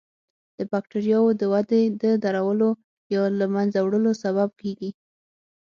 [0.57, 2.69] د بکټریاوو د ودې د درولو
[3.13, 4.89] یا له منځه وړلو سبب کیږي.